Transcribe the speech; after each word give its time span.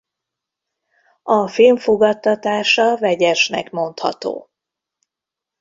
A 1.23 1.47
film 1.47 1.77
fogadtatása 1.77 2.97
vegyesnek 2.97 3.71
mondható. 3.71 4.49